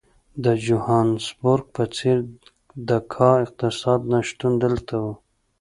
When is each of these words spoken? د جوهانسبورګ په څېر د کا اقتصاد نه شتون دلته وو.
د 0.43 0.45
جوهانسبورګ 0.65 1.65
په 1.75 1.83
څېر 1.95 2.17
د 2.89 2.91
کا 3.13 3.31
اقتصاد 3.45 4.01
نه 4.11 4.19
شتون 4.27 4.53
دلته 4.63 4.93
وو. 5.03 5.13